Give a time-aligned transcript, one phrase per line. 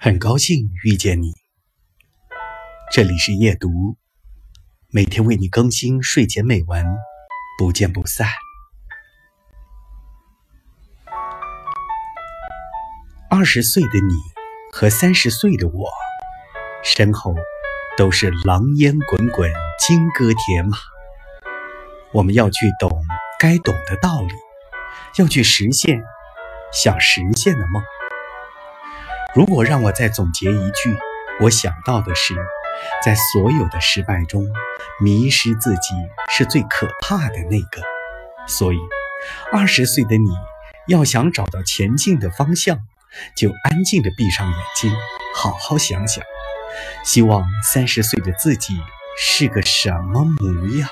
[0.00, 1.32] 很高兴遇见你，
[2.92, 3.96] 这里是夜读，
[4.92, 6.86] 每天为你更新睡前美文，
[7.58, 8.28] 不见不散。
[13.28, 14.14] 二十岁的你
[14.72, 15.90] 和三十岁的我，
[16.84, 17.34] 身后
[17.96, 20.78] 都是狼烟滚滚，金戈铁马。
[22.12, 23.04] 我们要去懂
[23.40, 24.32] 该懂的道理，
[25.16, 26.00] 要去实现
[26.72, 27.82] 想实现的梦。
[29.38, 30.98] 如果让我再总结一句，
[31.40, 32.34] 我想到的是，
[33.04, 34.44] 在所有的失败中，
[35.00, 35.94] 迷失自己
[36.32, 37.80] 是最可怕的那个。
[38.48, 38.78] 所以，
[39.52, 40.28] 二十岁的你
[40.88, 42.80] 要想找到前进的方向，
[43.36, 44.92] 就安静的闭上眼睛，
[45.36, 46.24] 好好想想，
[47.04, 48.76] 希望三十岁的自己
[49.16, 50.88] 是个什么模样。